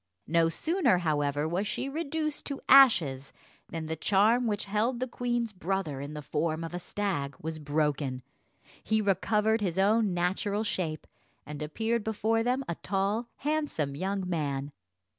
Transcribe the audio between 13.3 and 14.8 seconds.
handsome young man.